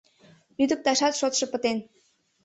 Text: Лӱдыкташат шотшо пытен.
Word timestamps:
Лӱдыкташат 0.57 1.13
шотшо 1.19 1.45
пытен. 1.51 1.77